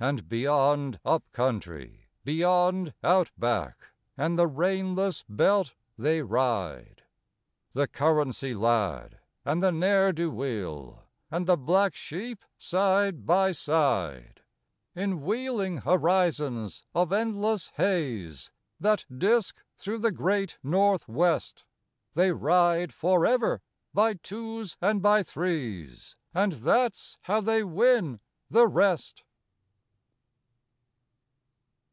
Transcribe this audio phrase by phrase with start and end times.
[0.00, 3.86] And beyond Up Country, beyond Out Back,
[4.16, 7.02] And the rainless belt, they ride,
[7.72, 11.02] The currency lad and the ne'er do weel
[11.32, 14.42] And the black sheep, side by side;
[14.94, 21.64] In wheeling horizons of endless haze That disk through the Great North west,
[22.14, 23.62] They ride for ever
[23.92, 29.24] by twos and by threes And that's how they win the rest.